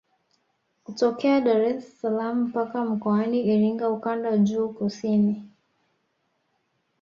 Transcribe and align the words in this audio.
Kutokea 0.83 1.41
Dar 1.41 1.61
es 1.61 1.99
salaam 2.01 2.41
mpaka 2.45 2.85
Mkoani 2.85 3.41
Iringa 3.45 3.89
ukanda 3.89 4.37
juu 4.37 4.69
kusini 4.69 5.43